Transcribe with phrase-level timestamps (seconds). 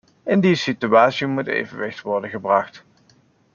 [0.23, 2.83] In die situatie moet evenwicht worden gebracht.